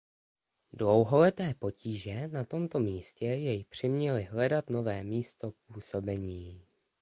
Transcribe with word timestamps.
Dlouholeté 0.73 1.53
potíže 1.53 2.27
na 2.27 2.43
tomto 2.45 2.79
místě 2.79 3.25
jej 3.25 3.63
přiměly 3.63 4.23
hledat 4.23 4.69
nové 4.69 5.03
místo 5.03 5.53
působení. 5.73 6.65